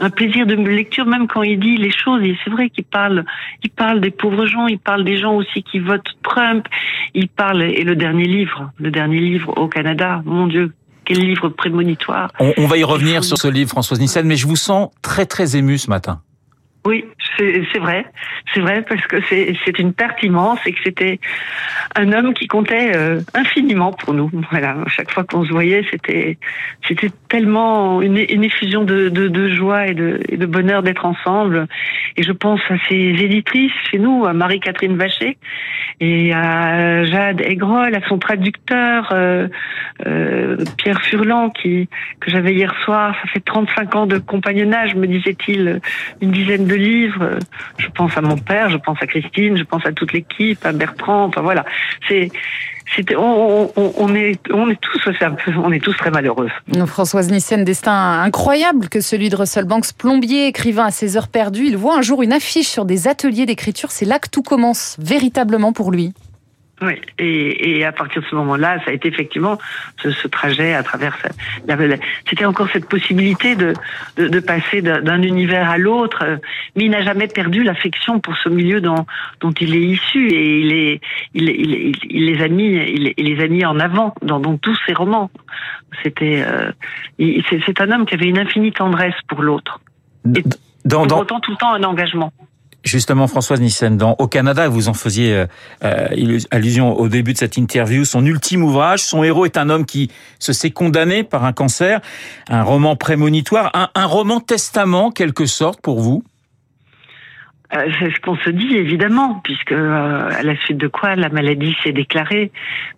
un 0.00 0.10
plaisir 0.10 0.46
de 0.46 0.54
lecture, 0.54 1.06
même 1.06 1.26
quand 1.26 1.42
il 1.42 1.58
dit 1.58 1.76
les 1.76 1.90
choses. 1.90 2.22
Et 2.22 2.36
c'est 2.44 2.50
vrai 2.50 2.70
qu'il 2.70 2.84
parle, 2.84 3.24
il 3.62 3.70
parle 3.70 4.00
des 4.00 4.10
pauvres 4.10 4.46
gens, 4.46 4.66
il 4.66 4.78
parle 4.78 5.04
des 5.04 5.16
gens 5.16 5.34
aussi 5.34 5.62
qui 5.62 5.78
votent 5.78 6.16
Trump. 6.22 6.66
Il 7.14 7.28
parle, 7.28 7.62
et 7.62 7.84
le 7.84 7.96
dernier 7.96 8.24
livre, 8.24 8.70
le 8.78 8.90
dernier 8.90 9.20
livre 9.20 9.56
au 9.56 9.68
Canada, 9.68 10.22
mon 10.24 10.46
Dieu, 10.46 10.72
quel 11.06 11.20
livre 11.20 11.48
prémonitoire. 11.48 12.30
On, 12.38 12.66
va 12.66 12.76
y 12.76 12.84
revenir 12.84 13.24
sur 13.24 13.38
ce 13.38 13.48
livre, 13.48 13.70
Françoise 13.70 14.00
Nissen, 14.00 14.26
mais 14.26 14.36
je 14.36 14.46
vous 14.46 14.56
sens 14.56 14.90
très 15.00 15.24
très 15.24 15.56
ému 15.56 15.78
ce 15.78 15.88
matin. 15.88 16.20
Oui, 16.86 17.04
c'est 17.36 17.78
vrai, 17.80 18.06
c'est 18.54 18.60
vrai 18.60 18.82
parce 18.88 19.04
que 19.08 19.16
c'est 19.28 19.78
une 19.80 19.92
perte 19.92 20.22
immense 20.22 20.60
et 20.66 20.72
que 20.72 20.78
c'était 20.84 21.18
un 21.96 22.12
homme 22.12 22.32
qui 22.32 22.46
comptait 22.46 22.92
euh, 22.94 23.20
infiniment 23.34 23.92
pour 23.92 24.14
nous. 24.14 24.30
Voilà, 24.52 24.76
chaque 24.86 25.10
fois 25.10 25.24
qu'on 25.24 25.44
se 25.44 25.50
voyait, 25.50 25.84
c'était 25.90 26.38
tellement 27.28 28.00
une, 28.02 28.16
effusion 28.16 28.84
de, 28.84 29.48
joie 29.50 29.88
et 29.88 29.94
de, 29.94 30.20
et 30.28 30.36
de 30.36 30.46
bonheur 30.46 30.84
d'être 30.84 31.04
ensemble. 31.04 31.66
Et 32.16 32.22
je 32.22 32.30
pense 32.30 32.60
à 32.70 32.76
ses 32.88 32.94
éditrices 32.94 33.72
chez 33.90 33.98
nous, 33.98 34.24
à 34.24 34.32
Marie-Catherine 34.32 34.96
Vacher 34.96 35.38
et 35.98 36.32
à 36.32 37.04
Jade 37.04 37.40
Aigrol, 37.40 37.94
à 37.94 38.06
son 38.08 38.18
traducteur 38.18 39.08
euh, 39.12 39.48
euh, 40.06 40.56
Pierre 40.76 41.02
Furlan 41.02 41.50
qui 41.50 41.88
que 42.20 42.30
j'avais 42.30 42.54
hier 42.54 42.72
soir. 42.84 43.16
Ça 43.22 43.28
fait 43.32 43.40
35 43.40 43.94
ans 43.96 44.06
de 44.06 44.18
compagnonnage, 44.18 44.94
me 44.94 45.06
disait-il, 45.06 45.80
une 46.20 46.30
dizaine 46.30 46.66
de 46.66 46.75
livres. 46.76 47.38
Je 47.78 47.88
pense 47.88 48.16
à 48.16 48.20
mon 48.20 48.36
père, 48.36 48.70
je 48.70 48.76
pense 48.76 48.98
à 49.00 49.06
Christine, 49.06 49.56
je 49.56 49.64
pense 49.64 49.84
à 49.86 49.92
toute 49.92 50.12
l'équipe, 50.12 50.64
à 50.64 50.72
Bertrand. 50.72 51.24
Enfin 51.24 51.42
voilà, 51.42 51.64
c'est 52.08 52.30
on, 53.16 53.70
on, 53.76 54.14
est, 54.14 54.38
on 54.52 54.70
est 54.70 54.80
tous, 54.80 55.08
on 55.56 55.72
est 55.72 55.82
tous 55.82 55.96
très 55.96 56.10
malheureux. 56.10 56.48
Françoise 56.86 57.30
Nissen, 57.30 57.64
destin 57.64 58.22
incroyable 58.22 58.88
que 58.88 59.00
celui 59.00 59.28
de 59.28 59.36
Russell 59.36 59.64
Banks, 59.64 59.92
plombier, 59.98 60.46
écrivain 60.46 60.86
à 60.86 60.90
ses 60.90 61.16
heures 61.16 61.28
perdues. 61.28 61.66
Il 61.66 61.76
voit 61.76 61.98
un 61.98 62.02
jour 62.02 62.22
une 62.22 62.32
affiche 62.32 62.68
sur 62.68 62.84
des 62.84 63.08
ateliers 63.08 63.46
d'écriture. 63.46 63.90
C'est 63.90 64.06
là 64.06 64.18
que 64.18 64.28
tout 64.28 64.42
commence 64.42 64.96
véritablement 64.98 65.72
pour 65.72 65.90
lui. 65.90 66.12
Oui, 66.82 66.92
et, 67.18 67.78
et, 67.78 67.84
à 67.86 67.92
partir 67.92 68.20
de 68.20 68.26
ce 68.26 68.34
moment-là, 68.34 68.78
ça 68.84 68.90
a 68.90 68.92
été 68.92 69.08
effectivement 69.08 69.58
ce, 70.02 70.10
ce 70.10 70.28
trajet 70.28 70.74
à 70.74 70.82
travers. 70.82 71.16
C'était 72.28 72.44
encore 72.44 72.68
cette 72.70 72.86
possibilité 72.86 73.56
de, 73.56 73.72
de, 74.18 74.28
de 74.28 74.40
passer 74.40 74.82
d'un 74.82 75.22
univers 75.22 75.70
à 75.70 75.78
l'autre, 75.78 76.38
mais 76.74 76.84
il 76.84 76.90
n'a 76.90 77.00
jamais 77.00 77.28
perdu 77.28 77.62
l'affection 77.62 78.20
pour 78.20 78.36
ce 78.36 78.50
milieu 78.50 78.82
dont, 78.82 79.06
dont 79.40 79.52
il 79.52 79.74
est 79.74 79.80
issu 79.80 80.28
et 80.28 80.60
il, 80.60 80.72
est, 80.74 81.00
il, 81.32 81.48
il, 81.48 81.96
il 82.10 82.26
les 82.26 82.42
a 82.42 82.48
mis, 82.48 82.74
il, 82.74 83.14
les 83.16 83.42
a 83.42 83.48
mis 83.48 83.64
en 83.64 83.80
avant 83.80 84.14
dans, 84.20 84.38
dans 84.38 84.58
tous 84.58 84.76
ses 84.86 84.92
romans. 84.92 85.30
C'était, 86.02 86.44
euh, 86.46 86.72
c'est 87.64 87.80
un 87.80 87.90
homme 87.90 88.04
qui 88.04 88.14
avait 88.14 88.26
une 88.26 88.38
infinie 88.38 88.72
tendresse 88.72 89.16
pour 89.28 89.42
l'autre. 89.42 89.80
Dans, 90.84 91.06
dans... 91.06 91.20
autant 91.20 91.40
tout 91.40 91.52
le 91.52 91.56
temps 91.56 91.72
un 91.72 91.84
engagement. 91.84 92.34
Justement, 92.86 93.26
Françoise 93.26 93.60
Nissen, 93.60 94.00
au 94.16 94.28
Canada, 94.28 94.68
vous 94.68 94.88
en 94.88 94.94
faisiez 94.94 95.34
euh, 95.34 95.46
euh, 95.82 96.38
allusion 96.52 96.96
au 96.96 97.08
début 97.08 97.32
de 97.32 97.38
cette 97.38 97.56
interview, 97.56 98.04
son 98.04 98.24
ultime 98.24 98.62
ouvrage, 98.62 99.00
son 99.00 99.24
héros 99.24 99.44
est 99.44 99.56
un 99.56 99.70
homme 99.70 99.84
qui 99.84 100.08
se 100.38 100.52
s'est 100.52 100.70
condamné 100.70 101.24
par 101.24 101.44
un 101.44 101.52
cancer, 101.52 102.00
un 102.48 102.62
roman 102.62 102.94
prémonitoire, 102.94 103.90
un, 103.92 104.06
roman 104.06 104.38
testament, 104.38 105.10
quelque 105.10 105.46
sorte, 105.46 105.82
pour 105.82 105.98
vous? 105.98 106.22
Euh, 107.74 107.90
c'est 107.98 108.14
ce 108.14 108.20
qu'on 108.20 108.36
se 108.36 108.50
dit 108.50 108.76
évidemment, 108.76 109.40
puisque 109.42 109.72
à 109.72 110.44
la 110.44 110.56
suite 110.58 110.78
de 110.78 110.86
quoi 110.86 111.16
la 111.16 111.28
maladie 111.28 111.76
s'est 111.82 111.90
déclarée. 111.90 112.52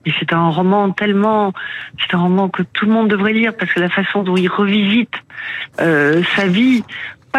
Mais 0.04 0.12
c'est 0.20 0.34
un 0.34 0.50
roman 0.50 0.90
tellement, 0.90 1.54
c'est 1.98 2.14
un 2.14 2.20
roman 2.20 2.50
que 2.50 2.62
tout 2.62 2.84
le 2.84 2.92
monde 2.92 3.08
devrait 3.08 3.32
lire 3.32 3.56
parce 3.58 3.72
que 3.72 3.80
la 3.80 3.88
façon 3.88 4.22
dont 4.22 4.36
il 4.36 4.48
revisite 4.48 5.14
sa 5.78 6.46
vie, 6.46 6.84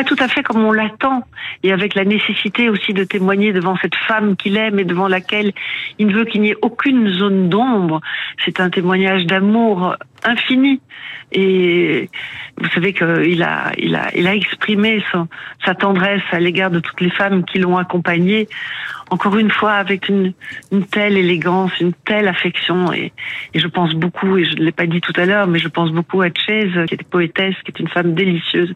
tout 0.03 0.15
à 0.19 0.27
fait 0.27 0.43
comme 0.43 0.63
on 0.63 0.71
l'attend, 0.71 1.23
et 1.63 1.71
avec 1.71 1.95
la 1.95 2.05
nécessité 2.05 2.69
aussi 2.69 2.93
de 2.93 3.03
témoigner 3.03 3.53
devant 3.53 3.75
cette 3.77 3.95
femme 3.95 4.35
qu'il 4.35 4.57
aime 4.57 4.79
et 4.79 4.85
devant 4.85 5.07
laquelle 5.07 5.53
il 5.97 6.07
ne 6.07 6.13
veut 6.13 6.25
qu'il 6.25 6.41
n'y 6.41 6.51
ait 6.51 6.57
aucune 6.61 7.09
zone 7.09 7.49
d'ombre. 7.49 8.01
C'est 8.45 8.59
un 8.59 8.69
témoignage 8.69 9.25
d'amour 9.25 9.95
infini. 10.23 10.81
Et 11.31 12.09
vous 12.57 12.69
savez 12.69 12.93
qu'il 12.93 13.43
a, 13.43 13.71
il 13.77 13.95
a, 13.95 14.15
il 14.15 14.27
a 14.27 14.35
exprimé 14.35 15.03
sa 15.63 15.75
tendresse 15.75 16.23
à 16.31 16.39
l'égard 16.39 16.71
de 16.71 16.79
toutes 16.79 17.01
les 17.01 17.11
femmes 17.11 17.43
qui 17.45 17.59
l'ont 17.59 17.77
accompagné 17.77 18.47
encore 19.09 19.37
une 19.37 19.49
fois 19.49 19.73
avec 19.73 20.07
une, 20.09 20.33
une 20.71 20.85
telle 20.85 21.17
élégance, 21.17 21.71
une 21.79 21.93
telle 21.93 22.27
affection. 22.27 22.93
Et, 22.93 23.11
et 23.53 23.59
je 23.59 23.67
pense 23.67 23.93
beaucoup, 23.93 24.37
et 24.37 24.45
je 24.45 24.55
ne 24.55 24.63
l'ai 24.63 24.71
pas 24.71 24.85
dit 24.85 25.01
tout 25.01 25.13
à 25.15 25.25
l'heure, 25.25 25.47
mais 25.47 25.59
je 25.59 25.67
pense 25.67 25.91
beaucoup 25.91 26.21
à 26.21 26.27
Chase, 26.27 26.85
qui 26.87 26.93
était 26.93 27.03
poétesse, 27.03 27.55
qui 27.63 27.71
est 27.71 27.79
une 27.79 27.87
femme 27.87 28.13
délicieuse, 28.13 28.73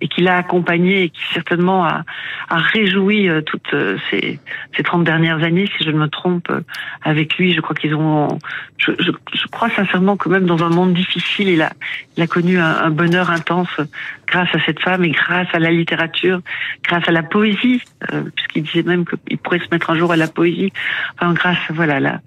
et 0.00 0.08
qui 0.08 0.22
l'a 0.22 0.36
accompagnée 0.36 1.04
et 1.04 1.08
qui 1.10 1.22
certainement 1.32 1.84
a, 1.84 2.04
a 2.48 2.56
réjoui 2.56 3.28
euh, 3.28 3.42
toutes 3.42 3.74
euh, 3.74 3.96
ces, 4.10 4.38
ces 4.76 4.82
30 4.82 5.04
dernières 5.04 5.42
années, 5.42 5.68
si 5.76 5.84
je 5.84 5.90
ne 5.90 5.98
me 5.98 6.08
trompe, 6.08 6.50
euh, 6.50 6.60
avec 7.02 7.36
lui. 7.36 7.52
Je 7.52 7.60
crois 7.60 7.74
qu'ils 7.74 7.94
ont... 7.94 8.38
Je, 8.78 8.92
je, 8.98 9.10
je, 9.32 9.46
crois 9.48 9.70
sincèrement 9.70 10.16
que 10.16 10.28
même 10.28 10.44
dans 10.44 10.62
un 10.62 10.68
monde 10.68 10.85
difficile, 10.94 11.48
il 11.48 11.62
a, 11.62 11.72
il 12.16 12.22
a 12.22 12.26
connu 12.26 12.58
un, 12.58 12.76
un 12.76 12.90
bonheur 12.90 13.30
intense 13.30 13.80
grâce 14.26 14.54
à 14.54 14.58
cette 14.64 14.80
femme 14.80 15.04
et 15.04 15.10
grâce 15.10 15.48
à 15.52 15.58
la 15.58 15.70
littérature, 15.70 16.40
grâce 16.82 17.08
à 17.08 17.12
la 17.12 17.22
poésie, 17.22 17.82
euh, 18.12 18.24
puisqu'il 18.34 18.62
disait 18.64 18.82
même 18.82 19.04
qu'il 19.04 19.38
pourrait 19.38 19.60
se 19.60 19.68
mettre 19.70 19.90
un 19.90 19.98
jour 19.98 20.12
à 20.12 20.16
la 20.16 20.28
poésie. 20.28 20.72
Enfin, 21.14 21.32
grâce, 21.32 21.58
voilà, 21.70 22.00
là, 22.00 22.20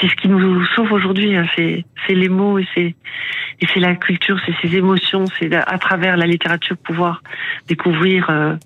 c'est 0.00 0.08
ce 0.08 0.14
qui 0.16 0.28
nous 0.28 0.64
sauve 0.74 0.92
aujourd'hui. 0.92 1.36
Hein, 1.36 1.46
c'est, 1.56 1.84
les 2.08 2.28
mots 2.28 2.58
et 2.58 2.66
c'est 2.74 2.94
et 3.60 3.66
c'est 3.72 3.80
la 3.80 3.94
culture, 3.94 4.38
c'est 4.44 4.54
ces 4.60 4.76
émotions, 4.76 5.24
c'est 5.38 5.54
à 5.54 5.78
travers 5.78 6.16
la 6.16 6.26
littérature 6.26 6.76
pouvoir 6.76 7.22
découvrir. 7.68 8.28
Euh, 8.28 8.56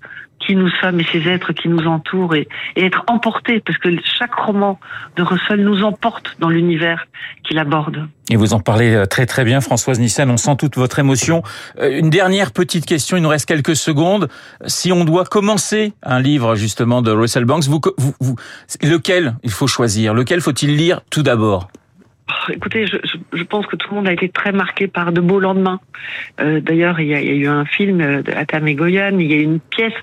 qui 0.49 0.55
nous 0.55 0.71
sommes 0.81 0.99
et 0.99 1.05
ces 1.11 1.29
êtres 1.29 1.53
qui 1.53 1.69
nous 1.69 1.85
entourent 1.85 2.33
et, 2.33 2.47
être 2.75 3.03
emportés, 3.05 3.59
parce 3.59 3.77
que 3.77 3.89
chaque 4.17 4.33
roman 4.33 4.79
de 5.15 5.21
Russell 5.21 5.63
nous 5.63 5.83
emporte 5.83 6.37
dans 6.39 6.49
l'univers 6.49 7.05
qu'il 7.43 7.59
aborde. 7.59 8.07
Et 8.31 8.35
vous 8.35 8.53
en 8.53 8.59
parlez 8.59 8.95
euh, 8.95 9.05
très 9.05 9.27
très 9.27 9.43
bien, 9.43 9.61
Françoise 9.61 9.99
Nissen, 9.99 10.27
on 10.31 10.37
sent 10.37 10.55
toute 10.57 10.75
votre 10.75 10.97
émotion. 10.97 11.43
Euh, 11.79 11.99
une 11.99 12.09
dernière 12.09 12.51
petite 12.51 12.87
question, 12.87 13.15
il 13.15 13.21
nous 13.21 13.29
reste 13.29 13.45
quelques 13.45 13.75
secondes. 13.75 14.27
Si 14.65 14.91
on 14.91 15.05
doit 15.05 15.25
commencer 15.25 15.93
un 16.01 16.19
livre 16.19 16.55
justement 16.55 17.03
de 17.03 17.11
Russell 17.11 17.45
Banks, 17.45 17.65
lequel 18.81 19.35
il 19.43 19.51
faut 19.51 19.67
choisir? 19.67 20.15
Lequel 20.15 20.41
faut-il 20.41 20.75
lire 20.75 21.01
tout 21.11 21.21
d'abord? 21.21 21.69
Écoutez, 22.49 22.85
je, 22.87 22.97
je, 23.33 23.43
pense 23.43 23.65
que 23.65 23.75
tout 23.75 23.89
le 23.91 23.95
monde 23.95 24.07
a 24.07 24.13
été 24.13 24.29
très 24.29 24.51
marqué 24.51 24.87
par 24.87 25.11
De 25.11 25.21
beaux 25.21 25.39
lendemains. 25.39 25.79
Euh, 26.39 26.59
D'ailleurs, 26.59 26.99
il, 26.99 27.07
il, 27.07 27.11
y 27.11 27.15
a 27.15 27.21
eu 27.21 27.47
un 27.47 27.65
film 27.65 28.01
euh, 28.01 28.21
de 28.21 28.31
Atam 28.31 28.67
et 28.67 28.75
Goyan, 28.75 29.17
il 29.19 29.31
y 29.31 29.33
a 29.33 29.37
eu 29.37 29.43
une 29.43 29.59
pièce, 29.59 29.93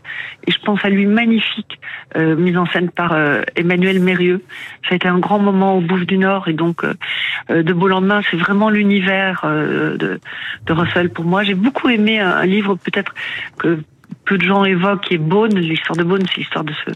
et 0.46 0.52
je 0.52 0.58
pense 0.60 0.84
à 0.84 0.88
lui 0.88 1.06
magnifique, 1.06 1.78
euh, 2.16 2.36
mise 2.36 2.56
en 2.56 2.66
scène 2.66 2.90
par 2.90 3.12
euh, 3.12 3.42
Emmanuel 3.56 4.00
Mérieux. 4.00 4.42
Ça 4.88 4.92
a 4.92 4.94
été 4.96 5.08
un 5.08 5.18
grand 5.18 5.38
moment 5.38 5.76
au 5.76 5.80
Bouffe 5.80 6.06
du 6.06 6.18
Nord, 6.18 6.48
et 6.48 6.52
donc 6.52 6.84
euh, 6.84 7.62
De 7.62 7.72
beaux 7.72 7.88
lendemains, 7.88 8.22
c'est 8.30 8.36
vraiment 8.36 8.70
l'univers 8.70 9.44
de, 9.44 10.20
de 10.66 10.72
Russell 10.72 11.10
pour 11.10 11.24
moi. 11.24 11.42
J'ai 11.44 11.54
beaucoup 11.54 11.88
aimé 11.88 12.18
un 12.18 12.44
livre 12.44 12.74
peut-être 12.74 13.14
que 13.58 13.78
peu 14.26 14.36
de 14.36 14.44
gens 14.44 14.64
évoquent, 14.64 15.04
qui 15.06 15.14
est. 15.14 15.18
L'histoire 15.54 15.96
de 15.96 16.04
Beaune, 16.04 16.24
c'est 16.28 16.38
l'histoire 16.38 16.64
de 16.64 16.72
ce, 16.72 16.90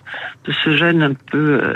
de 0.44 0.52
ce 0.52 0.76
jeune 0.76 1.02
un 1.02 1.14
peu 1.14 1.60
euh, 1.62 1.72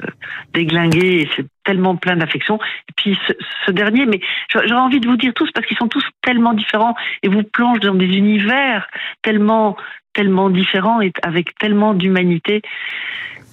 déglingué 0.53 1.23
et 1.23 1.31
c'est 1.35 1.47
tellement 1.65 1.97
plein 1.97 2.17
d'affection. 2.17 2.59
Et 2.89 2.93
puis 2.97 3.19
ce, 3.27 3.33
ce 3.67 3.71
dernier, 3.71 4.07
mais 4.07 4.21
j'aurais 4.49 4.73
envie 4.73 5.01
de 5.01 5.09
vous 5.09 5.17
dire 5.17 5.33
tous 5.35 5.51
parce 5.53 5.67
qu'ils 5.67 5.77
sont 5.77 5.89
tous 5.89 6.05
tellement 6.23 6.53
différents 6.53 6.95
et 7.23 7.29
vous 7.29 7.43
plongent 7.43 7.81
dans 7.81 7.95
des 7.95 8.07
univers 8.07 8.87
tellement, 9.23 9.77
tellement 10.15 10.49
différents 10.49 11.01
et 11.01 11.13
avec 11.23 11.57
tellement 11.59 11.93
d'humanité 11.93 12.63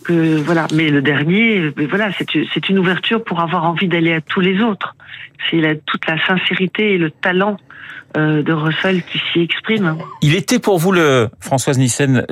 que 0.03 0.35
voilà. 0.37 0.67
Mais 0.73 0.89
le 0.89 1.01
dernier, 1.01 1.71
voilà, 1.89 2.09
c'est 2.17 2.69
une 2.69 2.79
ouverture 2.79 3.23
pour 3.23 3.39
avoir 3.41 3.65
envie 3.65 3.87
d'aller 3.87 4.13
à 4.13 4.21
tous 4.21 4.39
les 4.39 4.61
autres. 4.61 4.95
C'est 5.49 5.59
toute 5.85 6.07
la 6.07 6.23
sincérité 6.25 6.93
et 6.93 6.97
le 6.97 7.09
talent 7.09 7.57
euh, 8.15 8.43
de 8.43 8.53
Russell 8.53 9.01
qui 9.03 9.19
s'y 9.31 9.39
exprime. 9.39 9.97
Il 10.21 10.35
était 10.35 10.59
pour 10.59 10.77
vous, 10.77 10.91
le 10.91 11.29
Françoise 11.39 11.77
Nissen, 11.79 12.25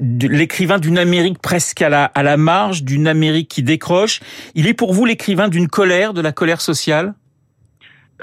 l'écrivain 0.00 0.78
d'une 0.78 0.98
Amérique 0.98 1.38
presque 1.40 1.82
à 1.82 1.88
la, 1.88 2.04
à 2.04 2.22
la 2.22 2.36
marge, 2.36 2.82
d'une 2.82 3.08
Amérique 3.08 3.48
qui 3.48 3.62
décroche. 3.62 4.20
Il 4.54 4.66
est 4.66 4.74
pour 4.74 4.92
vous 4.92 5.04
l'écrivain 5.04 5.48
d'une 5.48 5.68
colère, 5.68 6.12
de 6.12 6.20
la 6.20 6.32
colère 6.32 6.60
sociale? 6.60 7.14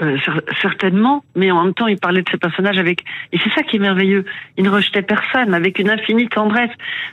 Euh, 0.02 0.16
certainement, 0.60 1.24
mais 1.36 1.50
en 1.50 1.64
même 1.64 1.74
temps, 1.74 1.86
il 1.86 1.98
parlait 1.98 2.22
de 2.22 2.28
ses 2.28 2.36
personnages 2.36 2.78
avec, 2.78 3.04
et 3.32 3.38
c'est 3.38 3.50
ça 3.50 3.62
qui 3.62 3.76
est 3.76 3.78
merveilleux. 3.78 4.24
Il 4.56 4.64
ne 4.64 4.70
rejetait 4.70 5.02
personne, 5.02 5.54
avec 5.54 5.78
une 5.78 5.88
infinie 5.88 6.28
tendresse. 6.28 6.70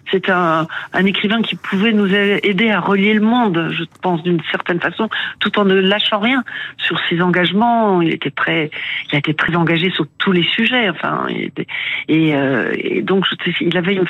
C'est 0.10 0.30
un, 0.30 0.68
un 0.94 1.06
écrivain 1.06 1.42
qui 1.44 1.56
pouvait 1.56 1.94
nous 1.94 2.12
aider 2.14 2.72
à 2.72 2.80
relier 2.80 3.14
le 3.14 3.22
monde, 3.22 3.70
je 3.72 3.84
pense, 4.02 4.24
d'une 4.24 4.42
certaine 4.50 4.80
façon, 4.80 5.10
tout 5.40 5.60
en 5.60 5.66
ne 5.66 5.76
lâchant 5.76 6.20
rien 6.20 6.44
sur 6.78 7.00
ses 7.08 7.22
engagements. 7.22 8.02
Il 8.02 8.14
était 8.14 8.32
très, 8.32 8.72
il 9.12 9.16
a 9.16 9.20
été 9.20 9.34
très 9.34 9.56
engagé 9.56 9.92
sur 9.92 10.06
tous 10.18 10.32
les 10.32 10.44
sujets. 10.44 10.90
Enfin, 10.90 11.28
il 11.30 11.44
était, 11.44 11.68
et, 12.08 12.36
euh, 12.36 12.74
et, 12.76 13.02
donc, 13.02 13.26
il 13.60 13.78
avait 13.78 13.94
une, 13.94 14.08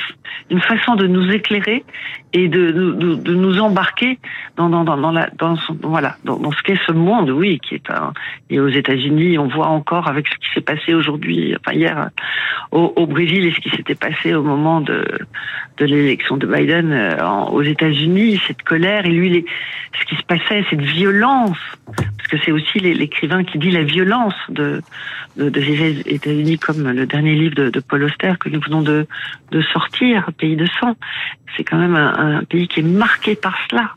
une, 0.50 0.60
façon 0.60 0.94
de 0.94 1.06
nous 1.06 1.30
éclairer 1.30 1.84
et 2.32 2.48
de, 2.48 2.70
de, 2.70 3.14
de 3.14 3.34
nous 3.34 3.60
embarquer 3.60 4.18
dans, 4.56 4.68
dans, 4.68 4.84
dans, 4.84 4.96
dans 4.96 5.10
la, 5.10 5.28
dans 5.36 5.56
son, 5.56 5.76
voilà, 5.82 6.16
dans, 6.24 6.38
dans 6.38 6.52
ce 6.52 6.62
qu'est 6.62 6.78
ce 6.86 6.92
monde, 6.92 7.30
oui, 7.30 7.60
qui 7.60 7.74
est 7.74 7.90
un, 7.90 8.12
et 8.50 8.58
aux 8.60 8.68
États-Unis, 8.68 9.38
on 9.38 9.48
voit 9.48 9.68
encore 9.68 10.08
avec 10.08 10.26
ce 10.28 10.34
qui 10.36 10.54
s'est 10.54 10.60
passé 10.62 10.94
aujourd'hui, 10.94 11.54
enfin 11.58 11.76
hier, 11.76 12.10
au, 12.70 12.92
au, 12.96 13.06
Brésil 13.06 13.46
et 13.46 13.52
ce 13.52 13.60
qui 13.60 13.70
s'était 13.70 13.94
passé 13.94 14.34
au 14.34 14.42
moment 14.42 14.80
de, 14.80 15.04
de 15.76 15.84
l'élection 15.84 16.36
de 16.36 16.46
Biden 16.46 16.92
euh, 16.92 17.22
aux 17.50 17.62
États-Unis, 17.62 18.40
cette 18.46 18.62
colère 18.62 19.04
et 19.04 19.10
lui, 19.10 19.28
les, 19.28 19.44
ce 20.00 20.04
qui 20.06 20.16
se 20.16 20.22
passait, 20.22 20.64
cette 20.70 20.80
violence, 20.80 21.58
que 22.32 22.38
c'est 22.46 22.52
aussi 22.52 22.78
l'écrivain 22.78 23.44
qui 23.44 23.58
dit 23.58 23.70
la 23.70 23.82
violence 23.82 24.34
de, 24.48 24.80
de, 25.36 25.60
États-Unis, 26.06 26.58
comme 26.58 26.90
le 26.90 27.04
dernier 27.04 27.34
livre 27.34 27.54
de, 27.54 27.80
Paul 27.80 28.04
Auster 28.04 28.32
que 28.40 28.48
nous 28.48 28.60
venons 28.60 28.80
de, 28.80 29.06
sortir, 29.70 30.30
Pays 30.38 30.56
de 30.56 30.66
sang. 30.80 30.96
C'est 31.54 31.64
quand 31.64 31.76
même 31.76 31.94
un, 31.94 32.42
pays 32.44 32.68
qui 32.68 32.80
est 32.80 32.84
marqué 32.84 33.34
par 33.34 33.54
cela. 33.68 33.90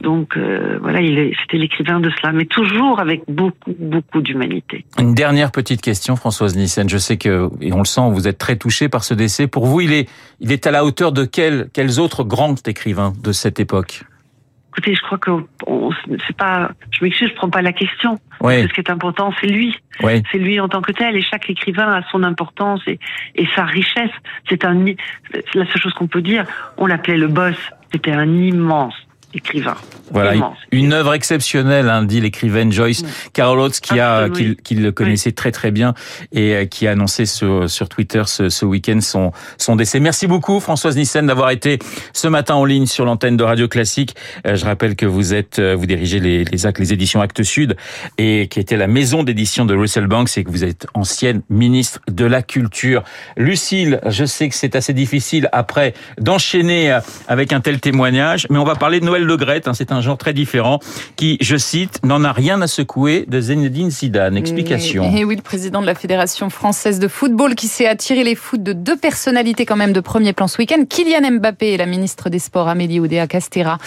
Donc 0.00 0.38
euh, 0.38 0.78
voilà, 0.80 1.02
il 1.02 1.36
c'était 1.42 1.58
l'écrivain 1.58 2.00
de 2.00 2.10
cela, 2.18 2.32
mais 2.32 2.46
toujours 2.46 2.98
avec 2.98 3.24
beaucoup, 3.28 3.76
beaucoup 3.78 4.22
d'humanité. 4.22 4.86
Une 4.98 5.12
dernière 5.12 5.52
petite 5.52 5.82
question, 5.82 6.16
Françoise 6.16 6.56
Nissen. 6.56 6.88
Je 6.88 6.96
sais 6.96 7.18
que, 7.18 7.50
et 7.60 7.74
on 7.74 7.80
le 7.80 7.84
sent, 7.84 8.08
vous 8.10 8.26
êtes 8.26 8.38
très 8.38 8.56
touchée 8.56 8.88
par 8.88 9.04
ce 9.04 9.12
décès. 9.12 9.46
Pour 9.48 9.66
vous, 9.66 9.82
il 9.82 9.92
est, 9.92 10.08
il 10.40 10.50
est 10.50 10.66
à 10.66 10.70
la 10.70 10.86
hauteur 10.86 11.12
de 11.12 11.26
quels 11.26 12.00
autres 12.00 12.24
grands 12.24 12.54
écrivains 12.66 13.12
de 13.22 13.32
cette 13.32 13.60
époque? 13.60 14.04
Écoutez, 14.72 14.94
je 14.94 15.02
crois 15.02 15.18
que 15.18 15.30
c'est 16.26 16.36
pas. 16.36 16.70
Je 16.90 17.04
m'excuse, 17.04 17.28
je 17.28 17.34
prends 17.34 17.50
pas 17.50 17.60
la 17.60 17.72
question. 17.72 18.18
Oui. 18.40 18.62
Ce 18.62 18.72
qui 18.72 18.80
est 18.80 18.90
important, 18.90 19.30
c'est 19.38 19.46
lui. 19.46 19.76
Oui. 20.02 20.22
C'est 20.32 20.38
lui 20.38 20.58
en 20.60 20.68
tant 20.68 20.80
que 20.80 20.92
tel. 20.92 21.14
Et 21.14 21.20
chaque 21.20 21.50
écrivain 21.50 21.92
a 21.92 22.02
son 22.10 22.22
importance 22.22 22.80
et, 22.86 22.98
et 23.34 23.46
sa 23.54 23.64
richesse. 23.64 24.10
C'est 24.48 24.64
un. 24.64 24.82
La 25.54 25.66
seule 25.66 25.82
chose 25.82 25.92
qu'on 25.92 26.06
peut 26.06 26.22
dire, 26.22 26.46
on 26.78 26.86
l'appelait 26.86 27.18
le 27.18 27.28
boss. 27.28 27.56
C'était 27.92 28.12
un 28.12 28.26
immense 28.26 28.94
écrivain. 29.34 29.76
Voilà, 30.10 30.34
immense. 30.34 30.58
une 30.72 30.92
œuvre 30.92 31.14
exceptionnelle, 31.14 31.88
hein, 31.88 32.02
dit 32.02 32.20
l'écrivaine 32.20 32.70
Joyce 32.70 33.02
oui. 33.02 33.10
Carol 33.32 33.60
Oates, 33.60 33.80
qui 33.80 33.98
a, 33.98 34.28
qui, 34.28 34.56
qui, 34.56 34.74
le 34.74 34.92
connaissait 34.92 35.30
oui. 35.30 35.34
très 35.34 35.52
très 35.52 35.70
bien 35.70 35.94
et 36.32 36.68
qui 36.70 36.86
a 36.86 36.90
annoncé 36.90 37.24
sur, 37.24 37.70
sur 37.70 37.88
Twitter 37.88 38.22
ce, 38.26 38.50
ce 38.50 38.66
week-end 38.66 39.00
son, 39.00 39.32
son 39.56 39.76
décès. 39.76 40.00
Merci 40.00 40.26
beaucoup 40.26 40.60
Françoise 40.60 40.96
Nissen 40.96 41.26
d'avoir 41.26 41.50
été 41.50 41.78
ce 42.12 42.28
matin 42.28 42.56
en 42.56 42.66
ligne 42.66 42.86
sur 42.86 43.06
l'antenne 43.06 43.38
de 43.38 43.44
Radio 43.44 43.68
Classique. 43.68 44.14
Euh, 44.46 44.54
je 44.54 44.64
rappelle 44.66 44.96
que 44.96 45.06
vous 45.06 45.32
êtes, 45.32 45.58
vous 45.60 45.86
dirigez 45.86 46.20
les, 46.20 46.44
les, 46.44 46.58
les 46.78 46.92
éditions 46.92 47.22
Actes 47.22 47.42
Sud 47.42 47.76
et 48.18 48.48
qui 48.48 48.60
était 48.60 48.76
la 48.76 48.88
maison 48.88 49.22
d'édition 49.22 49.64
de 49.64 49.74
Russell 49.74 50.08
Banks 50.08 50.36
et 50.36 50.44
que 50.44 50.50
vous 50.50 50.64
êtes 50.64 50.86
ancienne 50.92 51.42
ministre 51.48 52.00
de 52.10 52.26
la 52.26 52.42
Culture. 52.42 53.02
Lucille, 53.36 54.00
je 54.06 54.24
sais 54.26 54.48
que 54.48 54.54
c'est 54.54 54.76
assez 54.76 54.92
difficile 54.92 55.48
après 55.52 55.94
d'enchaîner 56.18 56.98
avec 57.28 57.52
un 57.52 57.60
tel 57.60 57.80
témoignage, 57.80 58.46
mais 58.50 58.58
on 58.58 58.64
va 58.64 58.74
parler 58.74 59.00
de 59.00 59.06
Noël 59.06 59.21
Le 59.22 59.36
Gret, 59.36 59.62
hein, 59.66 59.74
c'est 59.74 59.92
un 59.92 60.00
genre 60.00 60.18
très 60.18 60.32
différent, 60.32 60.80
qui, 61.16 61.38
je 61.40 61.56
cite, 61.56 62.00
n'en 62.04 62.24
a 62.24 62.32
rien 62.32 62.60
à 62.62 62.66
secouer 62.66 63.24
de 63.28 63.40
Zinedine 63.40 63.90
Zidane. 63.90 64.36
Explication. 64.36 65.10
Et, 65.14 65.20
et 65.20 65.24
oui, 65.24 65.36
le 65.36 65.42
président 65.42 65.80
de 65.80 65.86
la 65.86 65.94
Fédération 65.94 66.50
française 66.50 66.98
de 66.98 67.08
football 67.08 67.54
qui 67.54 67.68
s'est 67.68 67.86
attiré 67.86 68.24
les 68.24 68.34
foot 68.34 68.62
de 68.62 68.72
deux 68.72 68.96
personnalités 68.96 69.66
quand 69.66 69.76
même 69.76 69.92
de 69.92 70.00
premier 70.00 70.32
plan 70.32 70.46
ce 70.46 70.58
week-end, 70.58 70.84
Kylian 70.88 71.38
Mbappé 71.38 71.72
et 71.72 71.76
la 71.76 71.86
ministre 71.86 72.30
des 72.30 72.38
Sports 72.38 72.68
Amélie 72.68 73.00
Oudéa-Castera. 73.00 73.78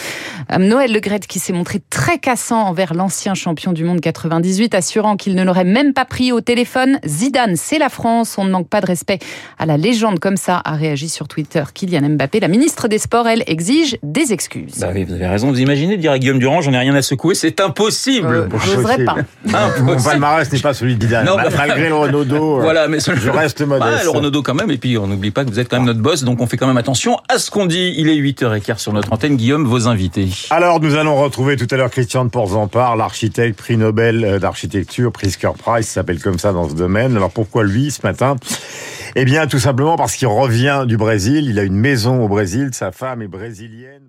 Noël 0.58 0.92
Le 0.92 1.00
Gret 1.00 1.20
qui 1.20 1.40
s'est 1.40 1.54
montré 1.54 1.82
très 1.90 2.20
cassant 2.20 2.64
envers 2.68 2.94
l'ancien 2.94 3.34
champion 3.34 3.74
du 3.74 3.84
monde 3.84 4.02
98, 4.02 4.76
assurant 4.76 5.16
qu'il 5.18 5.36
ne 5.36 5.44
l'aurait 5.44 5.64
même 5.64 5.94
pas 5.94 6.06
pris 6.06 6.32
au 6.32 6.42
téléphone. 6.42 7.00
Zidane, 7.06 7.56
c'est 7.56 7.80
la 7.80 7.90
France, 7.90 8.38
on 8.38 8.46
ne 8.46 8.52
manque 8.52 8.70
pas 8.70 8.82
de 8.82 8.86
respect 8.86 9.20
à 9.58 9.66
la 9.66 9.78
légende 9.78 10.20
comme 10.20 10.38
ça, 10.38 10.62
a 10.64 10.76
réagi 10.76 11.10
sur 11.10 11.28
Twitter 11.28 11.64
Kylian 11.74 12.10
Mbappé. 12.10 12.40
La 12.40 12.48
ministre 12.48 12.88
des 12.88 13.00
Sports, 13.00 13.28
elle, 13.28 13.44
exige 13.48 13.98
des 14.04 14.34
excuses. 14.34 14.80
Bah 14.80 14.90
oui, 14.94 15.04
vous 15.04 15.14
avez 15.14 15.25
avez 15.26 15.34
raison. 15.34 15.50
Vous 15.50 15.60
imaginez 15.60 15.98
de 15.98 16.02
dire 16.02 16.12
à 16.12 16.20
Guillaume 16.20 16.40
Durand, 16.40 16.62
j'en 16.62 16.72
ai 16.74 16.78
rien 16.78 16.96
à 16.96 17.02
secouer, 17.02 17.36
c'est 17.36 17.60
impossible. 17.60 18.28
Euh, 18.28 18.48
J'oserais 18.66 19.04
pas. 19.04 19.16
Mon 19.82 20.02
palmarès 20.02 20.52
n'est 20.52 20.60
pas 20.60 20.74
celui 20.74 20.96
d'Idal. 20.96 21.26
Non, 21.26 21.36
bah- 21.36 21.50
Malgré 21.58 21.90
le 21.90 21.96
Renaudot, 21.96 22.58
euh, 22.60 22.62
Voilà, 22.62 22.88
mais 22.88 23.00
je 23.00 23.30
reste 23.30 23.62
modeste. 23.62 23.98
Ah, 24.00 24.04
le 24.04 24.10
Renaudot 24.10 24.42
quand 24.44 24.54
même. 24.54 24.72
Et 24.72 24.78
puis, 24.78 24.98
on 24.98 25.08
n'oublie 25.08 25.32
pas 25.32 25.44
que 25.44 25.50
vous 25.50 25.60
êtes 25.60 25.70
quand 25.70 25.78
même 25.78 25.86
notre 25.86 26.00
boss, 26.02 26.24
donc 26.24 26.42
on 26.42 26.48
fait 26.48 26.58
quand 26.58 26.68
même 26.68 26.78
attention 26.78 27.18
à 27.30 27.38
ce 27.38 27.52
qu'on 27.52 27.66
dit. 27.66 27.94
Il 27.98 28.08
est 28.10 28.16
8h15 28.16 28.78
sur 28.78 28.94
notre 28.94 29.12
antenne. 29.12 29.36
Guillaume, 29.36 29.66
vos 29.66 29.88
invités. 29.88 30.30
Alors, 30.50 30.80
nous 30.80 30.96
allons 30.96 31.16
retrouver 31.16 31.58
tout 31.58 31.68
à 31.72 31.78
l'heure 31.78 31.90
Christian 31.90 32.26
de 32.26 32.30
Porzampar, 32.30 32.96
l'architecte, 32.96 33.58
prix 33.58 33.78
Nobel 33.78 34.24
euh, 34.24 34.40
d'architecture, 34.40 35.12
Pritzker 35.12 35.52
Prize, 35.58 35.88
s'appelle 35.88 36.20
comme 36.20 36.40
ça 36.40 36.54
dans 36.54 36.70
ce 36.70 36.76
domaine. 36.76 37.16
Alors, 37.18 37.32
pourquoi 37.32 37.64
lui, 37.64 37.92
ce 37.92 38.02
matin? 38.04 38.36
Eh 39.16 39.26
bien, 39.26 39.48
tout 39.48 39.60
simplement 39.60 39.96
parce 39.96 40.16
qu'il 40.16 40.28
revient 40.28 40.84
du 40.88 40.98
Brésil. 40.98 41.48
Il 41.50 41.58
a 41.60 41.64
une 41.64 41.76
maison 41.76 42.24
au 42.24 42.28
Brésil. 42.28 42.70
Sa 42.74 42.92
femme 42.92 43.22
est 43.22 43.28
brésilienne. 43.28 44.04